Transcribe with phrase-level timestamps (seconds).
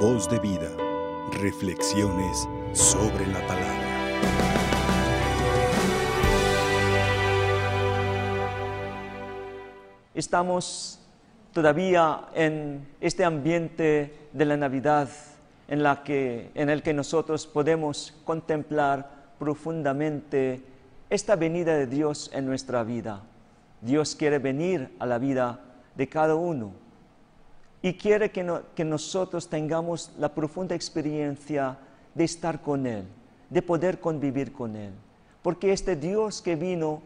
[0.00, 0.70] Voz de vida.
[1.40, 4.50] Reflexiones sobre la palabra.
[10.12, 11.00] Estamos
[11.52, 15.08] todavía en este ambiente de la Navidad
[15.68, 19.08] en, la que, en el que nosotros podemos contemplar
[19.38, 20.60] profundamente
[21.08, 23.22] esta venida de Dios en nuestra vida.
[23.80, 25.60] Dios quiere venir a la vida
[25.94, 26.83] de cada uno
[27.84, 31.76] y quiere que, que nosotros tengamos la profunda experiencia
[32.14, 33.04] de estar con Él,
[33.50, 34.94] de poder convivir con Él.
[35.42, 37.02] Porque este Dios que vino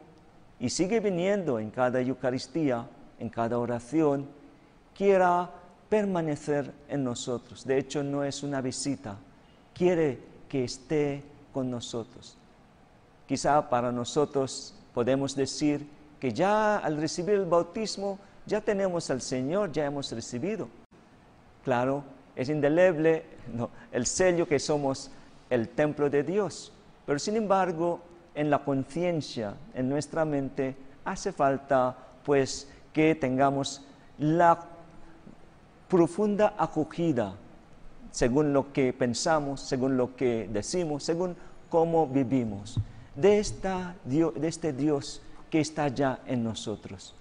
[0.60, 2.86] y sigue viniendo en cada Eucaristía,
[3.18, 4.28] en cada oración,
[4.96, 5.50] quiera
[5.88, 7.64] permanecer en nosotros.
[7.64, 9.16] De hecho, no es una visita,
[9.74, 12.38] quiere que esté con nosotros.
[13.26, 15.84] Quizá para nosotros podemos decir
[16.20, 20.68] que ya al recibir el bautismo ya tenemos al Señor, ya hemos recibido.
[21.62, 22.02] Claro,
[22.34, 23.24] es indeleble
[23.92, 25.10] el sello que somos
[25.50, 26.72] el templo de Dios.
[27.06, 28.00] Pero sin embargo,
[28.34, 30.74] en la conciencia, en nuestra mente,
[31.04, 33.82] hace falta pues que tengamos
[34.18, 34.58] la
[35.88, 37.34] profunda acogida
[38.10, 41.36] según lo que pensamos, según lo que decimos, según
[41.68, 42.78] cómo vivimos,
[43.14, 47.14] de, esta, de este Dios que está ya en nosotros.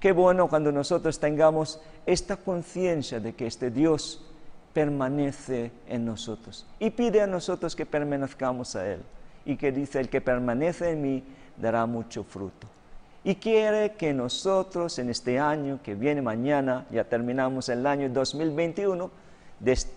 [0.00, 4.24] Qué bueno cuando nosotros tengamos esta conciencia de que este Dios
[4.72, 9.02] permanece en nosotros y pide a nosotros que permanezcamos a Él
[9.44, 11.24] y que dice, el que permanece en mí
[11.58, 12.66] dará mucho fruto
[13.22, 19.10] y quiere que nosotros en este año que viene mañana, ya terminamos el año 2021,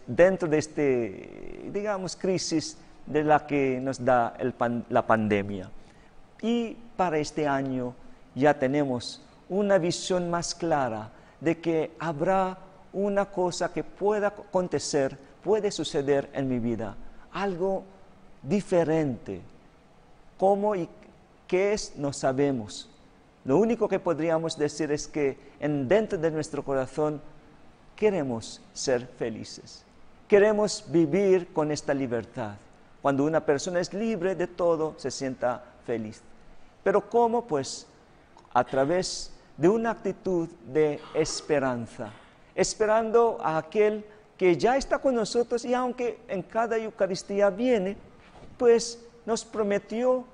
[0.07, 4.35] dentro de este, digamos, crisis de la que nos da
[4.89, 5.69] la pandemia.
[6.41, 7.93] Y para este año
[8.35, 12.57] ya tenemos una visión más clara de que habrá
[12.93, 16.95] una cosa que pueda acontecer, puede suceder en mi vida,
[17.31, 17.83] algo
[18.41, 19.41] diferente.
[20.37, 20.89] ¿Cómo y
[21.47, 21.95] qué es?
[21.95, 22.89] No sabemos
[23.45, 27.21] lo único que podríamos decir es que en, dentro de nuestro corazón
[27.95, 29.83] queremos ser felices.
[30.27, 32.55] Queremos vivir con esta libertad.
[33.01, 36.21] Cuando una persona es libre de todo, se sienta feliz.
[36.83, 37.45] Pero ¿cómo?
[37.45, 37.85] Pues
[38.53, 42.11] a través de una actitud de esperanza,
[42.55, 44.05] esperando a aquel
[44.37, 47.95] que ya está con nosotros y aunque en cada Eucaristía viene,
[48.57, 50.25] pues nos prometió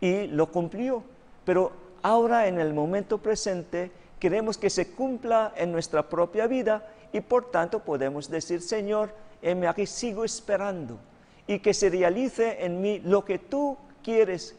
[0.00, 1.02] y lo cumplió.
[1.44, 7.20] Pero ahora en el momento presente queremos que se cumpla en nuestra propia vida y
[7.20, 9.10] por tanto podemos decir, Señor,
[9.42, 10.98] heme aquí, sigo esperando
[11.46, 14.56] y que se realice en mí lo que tú quieres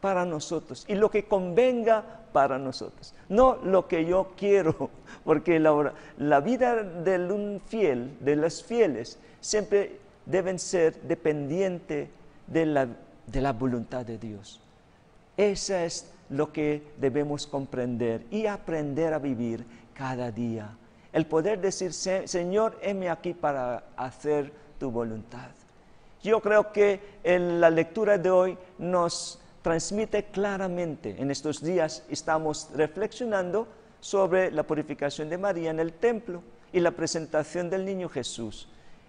[0.00, 4.90] para nosotros y lo que convenga para nosotros, no lo que yo quiero,
[5.24, 12.08] porque la, vida de un fiel, de los fieles, siempre deben ser dependiente
[12.46, 12.86] de la,
[13.26, 14.60] de la voluntad de Dios.
[15.36, 20.70] Esa es lo que debemos comprender y aprender a vivir cada día.
[21.12, 25.50] El poder decir, Señor, heme aquí para hacer tu voluntad.
[26.22, 32.70] Yo creo que en la lectura de hoy nos transmite claramente, en estos días estamos
[32.74, 33.68] reflexionando
[34.00, 36.42] sobre la purificación de María en el templo
[36.72, 38.68] y la presentación del niño Jesús.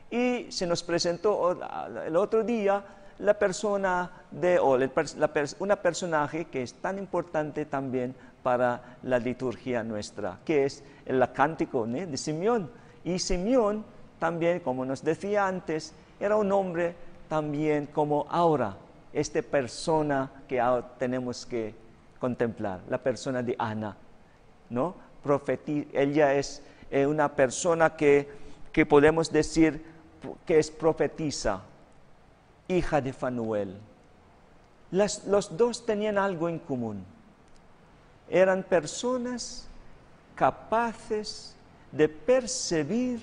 [0.09, 1.57] Y se nos presentó
[2.05, 2.83] el otro día
[3.19, 4.77] la persona de, o
[5.59, 11.85] una personaje que es tan importante también para la liturgia nuestra, que es el cántico
[11.85, 12.71] de Simeón.
[13.03, 13.83] Y Simeón
[14.19, 16.95] también, como nos decía antes, era un hombre
[17.27, 18.77] también como ahora,
[19.13, 20.61] esta persona que
[20.97, 21.73] tenemos que
[22.19, 23.95] contemplar, la persona de Ana,
[24.69, 24.95] ¿no?
[25.93, 26.61] ella es
[26.91, 28.29] eh, una persona que,
[28.71, 29.83] que podemos decir
[30.45, 31.61] que es profetiza,
[32.67, 33.77] hija de Fanuel.
[34.91, 37.03] los dos tenían algo en común.
[38.29, 39.67] Eran personas
[40.35, 41.55] capaces
[41.91, 43.21] de percibir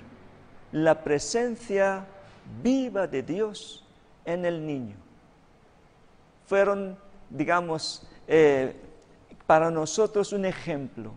[0.72, 2.04] la presencia
[2.62, 3.84] viva de Dios
[4.24, 5.05] en el niño.
[6.47, 6.98] Fueron,
[7.31, 8.75] digamos, eh,
[9.47, 11.13] para nosotros un ejemplo.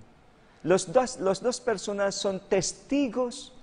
[0.64, 3.54] Los dos, los dos personas son testigos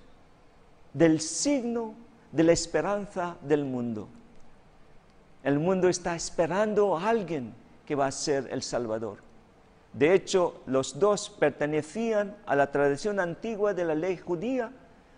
[0.92, 1.94] del signo
[2.32, 4.08] de la esperanza del mundo.
[5.42, 7.54] El mundo está esperando a alguien
[7.86, 9.18] que va a ser el Salvador.
[9.92, 14.70] De hecho, los dos pertenecían a la tradición antigua de la ley judía,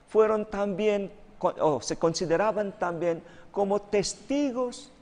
[0.09, 1.11] fueron también,
[1.41, 4.93] o se consideraban también como testigos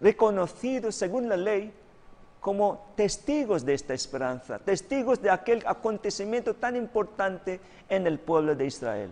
[0.00, 1.72] reconocidos según la ley,
[2.40, 7.58] como testigos de esta esperanza, testigos de aquel acontecimiento tan importante
[7.88, 9.10] en el pueblo de Israel.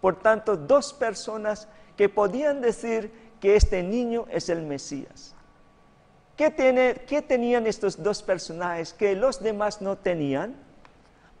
[0.00, 5.36] por tanto, dos personas que podían decir que este niño es el Mesías.
[6.36, 10.56] ¿Qué, tenían estos dos personajes que los demás no tenían?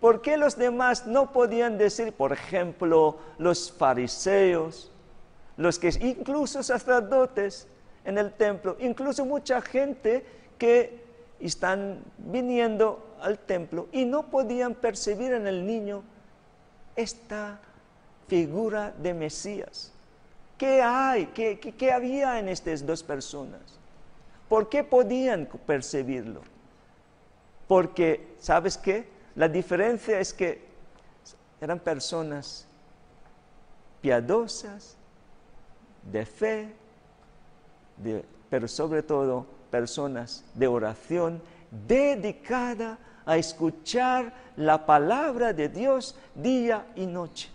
[0.00, 4.92] ¿Por qué los demás no podían decir, por ejemplo, los fariseos,
[5.56, 7.66] los que incluso sacerdotes
[8.04, 10.24] en el templo, incluso mucha gente
[10.58, 11.02] que
[11.40, 16.02] están viniendo al templo y no podían percibir en el niño
[16.96, 17.60] esta
[18.28, 19.92] figura de Mesías.
[20.58, 21.26] ¿Qué hay?
[21.26, 23.60] ¿Qué, había en estas dos personas?
[24.48, 26.42] ¿Por qué podían percibirlo?
[27.66, 29.08] Porque, ¿sabes qué?
[29.34, 30.62] La diferencia es que
[31.60, 32.66] eran personas
[34.00, 34.96] piadosas,
[36.10, 36.72] de fe,
[38.50, 47.06] pero sobre todo personas de oración dedicada a escuchar la palabra de Dios día y
[47.06, 47.50] noche.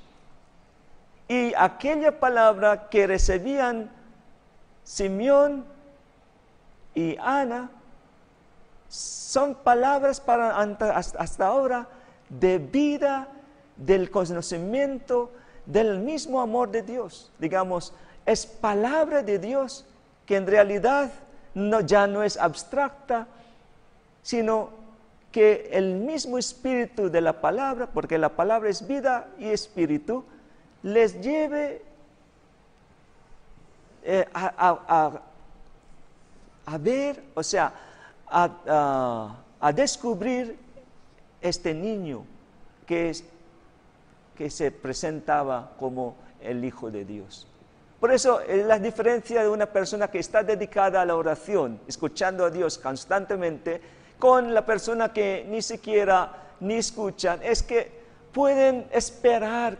[1.27, 3.91] Y aquella palabra que recibían
[4.83, 5.65] Simeón
[6.95, 7.69] y Ana
[8.87, 11.87] son palabras para hasta ahora
[12.29, 13.27] de vida,
[13.75, 15.31] del conocimiento,
[15.65, 17.31] del mismo amor de Dios.
[17.37, 17.93] Digamos,
[18.25, 19.85] es palabra de Dios
[20.27, 21.09] que en realidad
[21.85, 23.25] ya no es abstracta,
[24.21, 24.69] sino
[25.31, 30.25] que el mismo espíritu de la palabra, porque la palabra es vida y espíritu,
[30.83, 31.81] les lleve
[34.03, 35.19] eh, a,
[36.79, 37.73] ver, o sea,
[38.27, 40.57] a, descubrir
[41.41, 42.25] este niño
[42.85, 43.13] que
[44.49, 47.47] se presentaba como el Hijo de Dios.
[47.99, 52.45] Por eso es la diferencia de una persona que está dedicada a la oración, escuchando
[52.45, 53.81] a Dios constantemente,
[54.19, 57.91] con la persona que ni siquiera ni escuchan, es que
[58.31, 59.77] pueden esperar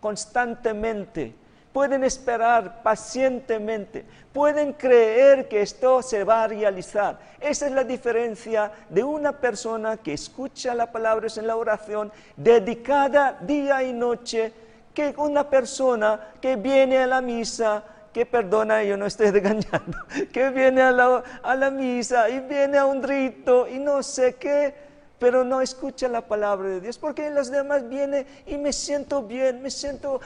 [0.00, 1.34] constantemente,
[1.72, 7.18] pueden esperar pacientemente, pueden creer que esto se va a realizar.
[7.40, 13.38] Esa es la diferencia de una persona que escucha la palabra en la oración, dedicada
[13.40, 14.52] día y noche,
[14.96, 17.84] que una persona que viene a la misa,
[18.14, 19.98] que perdona, yo no estoy engañando,
[20.32, 24.36] que viene a la, a la misa y viene a un rito y no sé
[24.36, 24.74] qué,
[25.18, 29.60] pero no escucha la palabra de Dios, porque los demás viene y me siento bien,
[29.60, 30.18] me siento,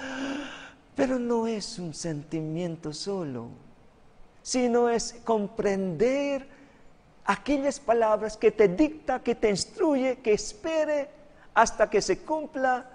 [0.94, 3.48] pero no es un sentimiento solo,
[4.40, 6.46] sino es comprender
[7.24, 11.08] aquellas palabras que te dicta, que te instruye, que espere
[11.54, 12.88] hasta que se cumpla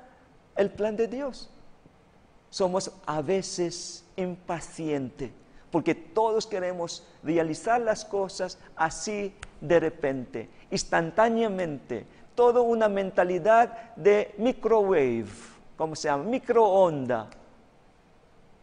[0.55, 1.51] el plan de Dios
[2.55, 5.29] somos a veces impacientes,
[5.69, 15.25] porque todos queremos realizar las cosas así de repente, instantáneamente, toda una mentalidad de microwave,
[15.75, 16.23] como se llama?
[16.23, 17.27] Microonda,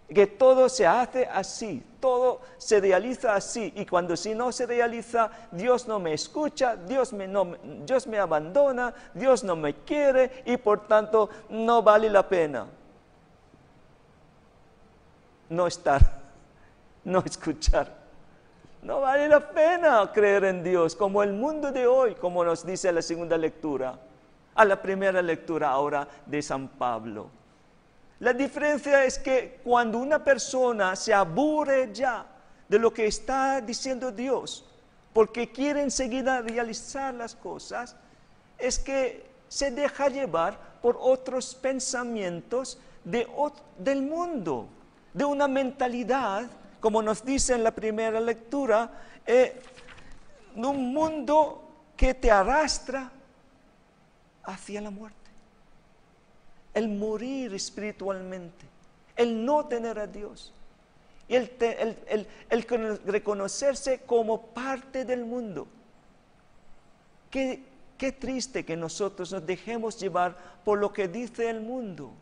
[0.09, 5.31] que todo se hace así, todo se realiza así, y cuando si no se realiza,
[5.51, 10.57] Dios no me escucha, Dios me, no, Dios me abandona, Dios no me quiere, y
[10.57, 12.69] por tanto no vale la pena
[15.53, 16.01] no estar,
[17.05, 18.03] no escuchar.
[18.83, 22.91] No vale la pena creer en Dios como el mundo de hoy, como nos dice
[22.91, 23.97] la segunda lectura,
[24.55, 27.31] a la primera lectura ahora de San Pablo.
[28.19, 32.27] La diferencia es que cuando una persona se aburre ya
[32.69, 34.65] de lo que está diciendo Dios,
[35.13, 37.95] porque quiere enseguida realizar las cosas,
[38.59, 43.29] es que se deja llevar por otros pensamientos de,
[43.79, 44.67] del mundo
[45.13, 46.49] de una mentalidad,
[46.81, 48.91] como nos dice en la primera lectura,
[49.27, 49.61] eh,
[50.55, 51.63] de un mundo
[51.97, 53.11] que te arrastra
[54.45, 55.19] hacia la muerte.
[56.75, 58.67] El morir espiritualmente,
[59.17, 60.53] el no tener a Dios,
[61.29, 61.51] el,
[62.51, 65.67] el, reconocerse como parte del mundo.
[67.31, 67.63] Qué,
[67.97, 72.13] qué triste que nosotros nos dejemos llevar por lo que dice el mundo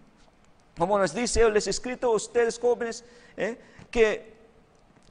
[0.77, 3.05] como nos dice, les he escrito a ustedes jóvenes
[3.37, 3.59] ¿eh?
[3.91, 4.35] que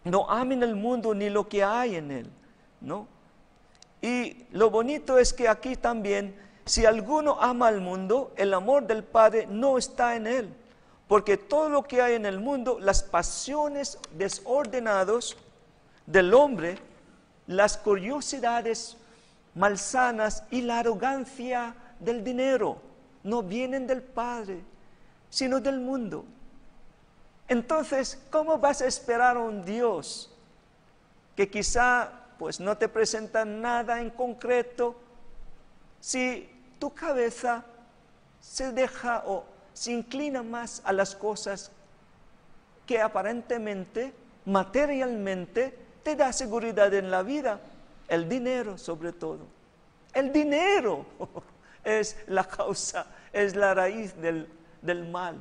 [0.04, 2.30] no amen el mundo ni lo que hay en él,
[2.82, 3.08] ¿no?
[4.02, 6.36] Y lo bonito es que aquí también,
[6.66, 10.54] si alguno ama al mundo, el amor del Padre no está en él.
[11.08, 15.36] Porque todo lo que hay en el mundo, las pasiones desordenadas
[16.06, 16.78] del hombre,
[17.48, 18.96] las curiosidades
[19.56, 22.78] malsanas y la arrogancia del dinero,
[23.24, 24.62] no vienen del Padre,
[25.30, 26.26] sino del mundo.
[27.48, 30.32] Entonces, ¿cómo vas a esperar a un Dios
[31.36, 34.96] que quizá pues no te presenta nada en concreto
[36.00, 37.66] si tu cabeza
[38.40, 39.44] se deja o
[39.74, 41.72] se inclina más a las cosas
[42.86, 44.14] que aparentemente,
[44.46, 47.60] materialmente, te da seguridad en la vida.
[48.08, 49.46] El dinero sobre todo.
[50.14, 51.06] El dinero
[51.84, 54.48] es la causa, es la raíz del,
[54.82, 55.38] del mal.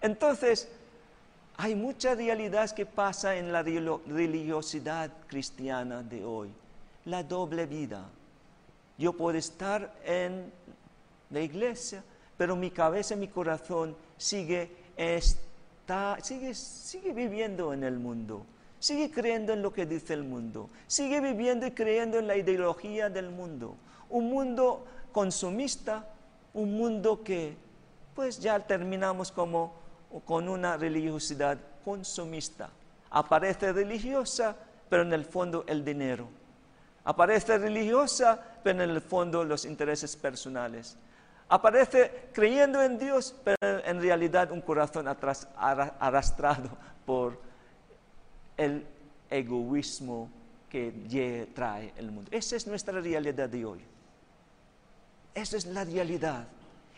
[0.00, 0.68] Entonces,
[1.56, 6.50] hay mucha realidad que pasa en la religiosidad cristiana de hoy.
[7.04, 8.08] La doble vida.
[8.98, 10.52] Yo puedo estar en
[11.30, 12.02] la iglesia,
[12.36, 18.44] pero mi cabeza y mi corazón sigue, está, sigue, sigue viviendo en el mundo.
[18.78, 20.68] Sigue creyendo en lo que dice el mundo.
[20.88, 23.76] Sigue viviendo y creyendo en la ideología del mundo.
[24.10, 26.08] Un mundo consumista,
[26.54, 27.54] un mundo que
[28.14, 29.74] pues ya terminamos como
[30.24, 32.70] con una religiosidad consumista.
[33.10, 34.56] Aparece religiosa,
[34.88, 36.28] pero en el fondo el dinero.
[37.04, 40.96] Aparece religiosa, pero en el fondo los intereses personales.
[41.48, 46.70] Aparece creyendo en Dios, pero en realidad un corazón arrastrado
[47.04, 47.38] por
[48.56, 48.86] el
[49.28, 50.30] egoísmo
[50.70, 52.30] que trae el mundo.
[52.32, 53.84] Esa es nuestra realidad de hoy.
[55.34, 56.46] Esa es la realidad.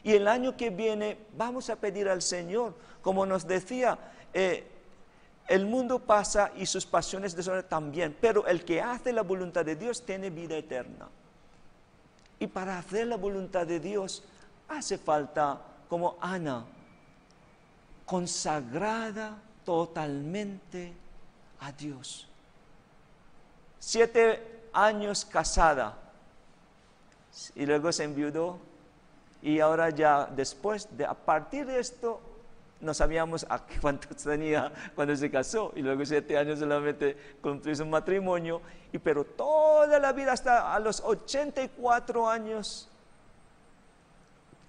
[0.05, 3.99] Y el año que viene vamos a pedir al Señor, como nos decía,
[4.35, 4.71] eh,
[5.49, 9.77] el mundo pasa y sus pasiones desordenadas también, pero el que hace la voluntad de
[9.77, 11.09] Dios tiene vida eterna.
[12.39, 14.23] Y para hacer la voluntad de Dios
[14.69, 16.65] hace falta, como Ana,
[18.05, 20.93] consagrada totalmente
[21.61, 22.29] a Dios.
[23.79, 25.97] Siete años casada
[27.55, 28.59] y luego se enviudó
[29.45, 32.19] y ahora ya después, de, a partir de esto,
[32.81, 37.85] no sabíamos a cuántos tenía cuando se casó y luego siete años solamente cumplió su
[37.85, 42.89] matrimonio, y pero toda la vida hasta a los 84 años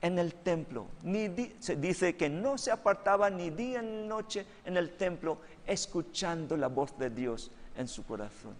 [0.01, 0.87] en el templo.
[1.03, 6.57] Ni se dice que no se apartaba ni día ni noche en el templo escuchando
[6.57, 8.55] la voz de Dios en su corazón.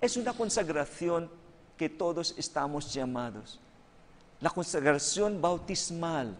[0.00, 1.30] Es una consagración
[1.76, 3.60] que todos estamos llamados
[4.42, 6.36] la consagración bautismal.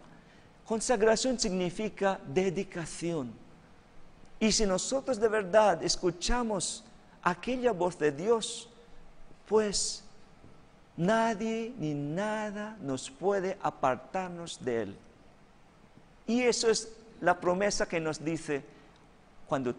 [0.66, 3.32] Consagración significa dedicación.
[4.40, 6.85] Y si nosotros de verdad escuchamos
[7.23, 8.68] aquella voz de Dios,
[9.49, 10.02] pues
[10.97, 14.97] nadie ni nada nos puede apartarnos de Él.
[16.26, 18.64] Y eso es la promesa que nos dice,
[19.47, 19.76] cuando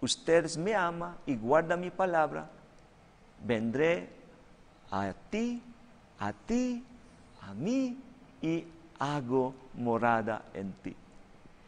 [0.00, 2.48] ustedes me aman y guardan mi palabra,
[3.44, 4.08] vendré
[4.90, 5.62] a ti,
[6.18, 6.82] a ti
[7.42, 7.96] a mí
[8.40, 8.64] y
[8.98, 10.94] hago morada en ti.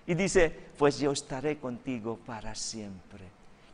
[0.07, 3.25] Y dice, pues yo estaré contigo para siempre.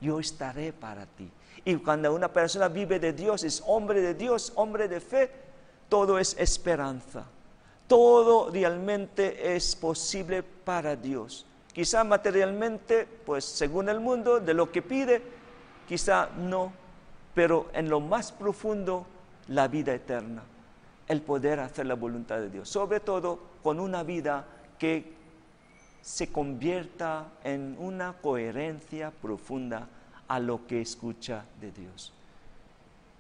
[0.01, 1.31] Yo estaré para ti.
[1.65, 5.31] Y cuando una persona vive de Dios, es hombre de Dios, hombre de fe,
[5.89, 7.25] todo es esperanza.
[7.87, 11.45] Todo realmente es posible para Dios.
[11.73, 15.21] Quizá materialmente, pues según el mundo, de lo que pide,
[15.89, 16.73] quizá no,
[17.35, 19.07] pero en lo más profundo,
[19.49, 20.43] la vida eterna
[21.11, 24.45] el poder hacer la voluntad de Dios, sobre todo con una vida
[24.79, 25.13] que
[26.01, 29.89] se convierta en una coherencia profunda
[30.29, 32.13] a lo que escucha de Dios.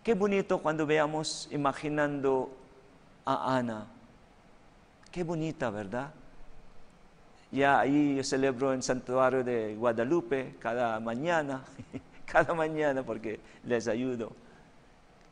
[0.05, 2.53] Qué bonito cuando veamos imaginando
[3.25, 3.89] a Ana.
[5.11, 6.13] Qué bonita, ¿verdad?
[7.51, 11.65] Ya ahí yo celebro en Santuario de Guadalupe cada mañana,
[12.25, 14.31] cada mañana porque les ayudo.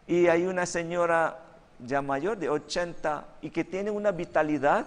[0.09, 1.45] Y hay una señora
[1.87, 4.87] ya mayor de 80 y que tiene una vitalidad,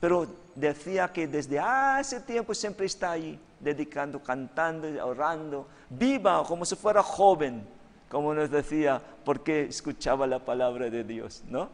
[0.00, 6.74] pero decía que desde hace tiempo siempre está ahí, dedicando, cantando, orando, viva como si
[6.76, 7.66] fuera joven,
[8.08, 11.68] como nos decía, porque escuchaba la palabra de Dios, ¿no?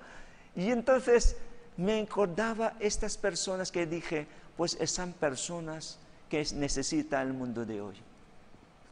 [0.54, 1.36] Y entonces
[1.76, 4.26] me acordaba estas personas que dije,
[4.56, 7.96] pues son personas que necesita el mundo de hoy.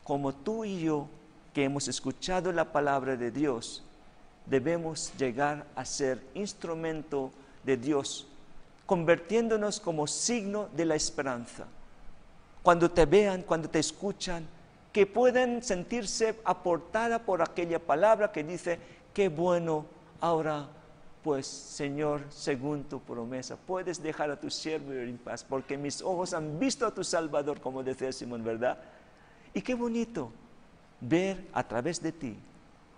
[0.04, 1.08] Como tú y yo,
[1.52, 3.82] que hemos escuchado la palabra de Dios,
[4.46, 7.30] debemos llegar a ser instrumento
[7.62, 8.26] de Dios,
[8.86, 11.66] convirtiéndonos como signo de la esperanza.
[12.62, 14.46] Cuando te vean, cuando te escuchan,
[14.92, 18.78] que pueden sentirse aportada por aquella palabra que dice,
[19.12, 19.86] qué bueno,
[20.20, 20.68] ahora
[21.24, 26.34] pues Señor, según tu promesa, puedes dejar a tu siervo en paz, porque mis ojos
[26.34, 28.76] han visto a tu Salvador, como decía Simón, ¿verdad?
[29.54, 30.30] Y qué bonito
[31.00, 32.36] ver a través de ti.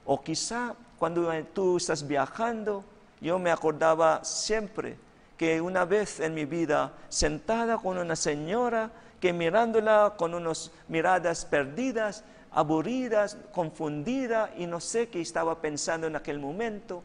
[0.05, 2.85] O quizá cuando tú estás viajando,
[3.21, 4.97] yo me acordaba siempre
[5.37, 11.45] que una vez en mi vida, sentada con una señora, que mirándola con unas miradas
[11.45, 17.03] perdidas, aburridas, confundida, y no sé qué estaba pensando en aquel momento.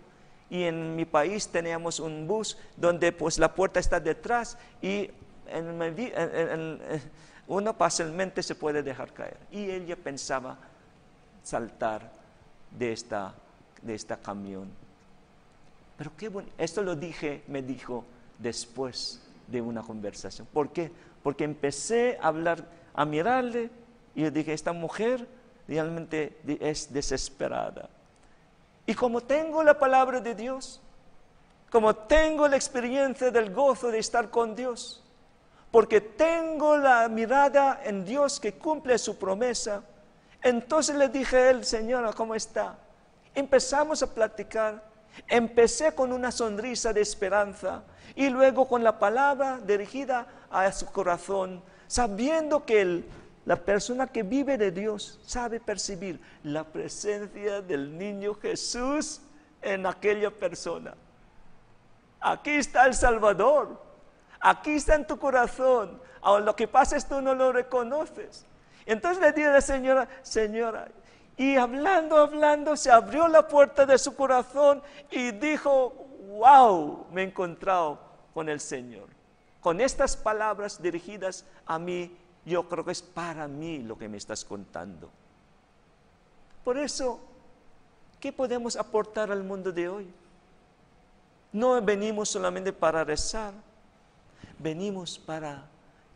[0.50, 5.10] Y en mi país teníamos un bus donde pues la puerta está detrás y
[5.48, 7.12] en en- en- en-
[7.48, 9.38] uno fácilmente se puede dejar caer.
[9.51, 10.57] Y ella pensaba
[11.43, 12.12] saltar
[12.77, 13.33] de esta,
[13.81, 14.69] de esta camión.
[15.97, 18.03] Pero qué bueno, esto lo dije, me dijo
[18.39, 20.47] después de una conversación.
[20.51, 20.91] ¿Por qué?
[21.21, 23.69] Porque empecé a hablar, a mirarle
[24.15, 25.27] y yo dije, esta mujer
[25.67, 27.89] realmente es desesperada.
[28.85, 30.81] Y como tengo la palabra de Dios,
[31.69, 35.03] como tengo la experiencia del gozo de estar con Dios,
[35.71, 39.83] porque tengo la mirada en Dios que cumple su promesa,
[40.41, 42.77] entonces le dije a él, Señora, ¿cómo está?
[43.33, 44.83] Empezamos a platicar,
[45.27, 47.83] empecé con una sonrisa de esperanza
[48.15, 53.05] y luego con la palabra dirigida a su corazón, sabiendo que el-
[53.45, 59.21] la persona que vive de Dios sabe percibir la presencia del niño Jesús
[59.61, 60.93] en aquella persona.
[62.19, 63.81] Aquí está el Salvador.
[64.39, 66.00] Aquí está en tu corazón.
[66.21, 68.45] Ahora lo que pasa es que tú no lo reconoces.
[68.85, 70.88] Entonces le dije a la señora, señora,
[71.41, 74.79] y hablando, hablando, se abrió la puerta de su corazón
[75.10, 75.91] y dijo,
[76.38, 77.98] wow, me he encontrado
[78.31, 79.07] con el Señor.
[79.60, 84.17] Con estas palabras dirigidas a mí, yo creo que es para mí lo que me
[84.17, 85.10] estás contando.
[86.63, 87.19] Por eso,
[88.19, 90.13] ¿qué podemos aportar al mundo de hoy?
[91.51, 93.51] No venimos solamente para rezar,
[94.60, 95.65] venimos para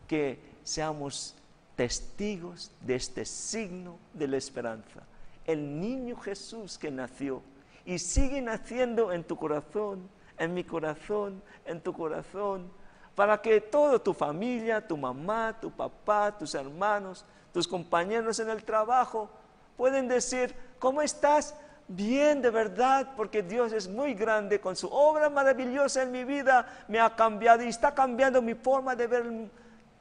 [0.08, 1.34] que seamos
[1.75, 5.01] testigos de este signo de la esperanza.
[5.45, 7.41] El niño Jesús que nació
[7.85, 12.69] y sigue naciendo en tu corazón, en mi corazón, en tu corazón,
[13.15, 18.63] para que toda tu familia, tu mamá, tu papá, tus hermanos, tus compañeros en el
[18.63, 19.29] trabajo
[19.77, 21.55] pueden decir, ¿cómo estás?
[21.87, 26.67] Bien, de verdad, porque Dios es muy grande con su obra maravillosa en mi vida,
[26.87, 29.49] me ha cambiado y está cambiando mi forma de ver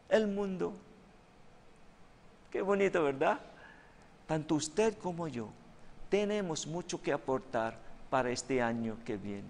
[0.08, 0.72] el, mundo.
[2.50, 3.38] Qué bonito, ¿verdad?
[4.26, 5.48] Tanto usted como yo
[6.08, 7.76] tenemos mucho que aportar
[8.10, 9.48] para este año que viene.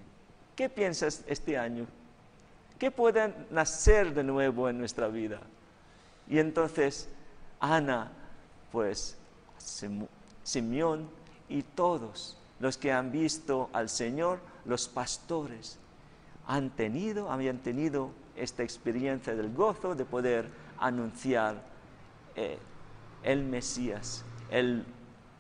[0.57, 1.87] ¿Qué piensas este año?
[2.79, 5.41] ¿Qué puede nacer de nuevo en nuestra vida?
[6.29, 7.09] Y entonces
[7.61, 8.11] Ana,
[8.73, 9.17] pues
[9.59, 10.07] Sim-
[10.43, 11.09] Simeón
[11.49, 15.79] y todos los que han visto al Señor, los pastores,
[16.47, 21.57] han tenido, habían tenido esta experiencia del gozo de poder anunciar
[22.37, 22.59] eh,
[23.23, 24.25] el Mesías,
[24.55, 24.85] el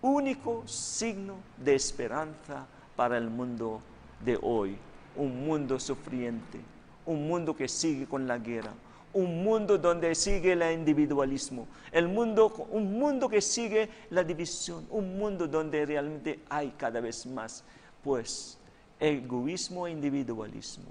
[0.02, 3.80] único signo de esperanza para el mundo
[4.24, 4.76] de hoy,
[5.14, 6.58] un mundo sufriente,
[7.06, 8.72] un mundo que sigue con la guerra,
[9.12, 15.16] un mundo donde sigue el individualismo, el mundo, un mundo que sigue la división, un
[15.16, 17.62] mundo donde realmente hay cada vez más,
[18.02, 18.58] pues,
[18.98, 20.86] egoísmo e individualismo.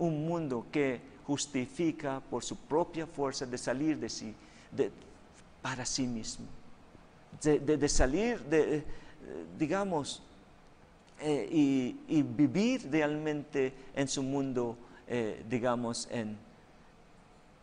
[0.00, 4.34] Un mundo que justifica por su propia fuerza de salir de sí,
[4.72, 4.90] de-
[5.62, 6.46] para sí mismo,
[7.42, 8.84] de, salir, de, eh,
[9.58, 10.22] digamos,
[11.20, 16.36] eh, y, y vivir realmente en su mundo, eh, digamos, en,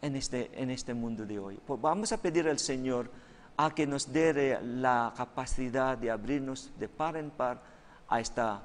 [0.01, 1.59] en, este, en este mundo de hoy.
[1.65, 3.09] Pues vamos a pedir al Señor
[3.57, 7.61] a que nos dé la capacidad de abrirnos de par en par
[8.07, 8.61] a esta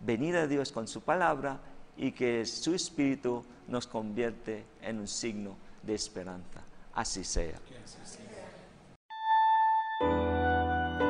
[0.00, 1.58] venida de Dios con su palabra
[1.96, 6.62] y que su Espíritu nos convierte en un signo de esperanza.
[6.94, 7.58] Así sea.